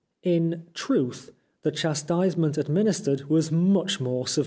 In 0.23 0.63
Truth 0.73 1.29
the 1.61 1.69
chastise 1.71 2.35
ment 2.35 2.57
administered 2.57 3.29
was 3.29 3.51
much 3.51 3.99
more 3.99 4.25
severe. 4.25 4.39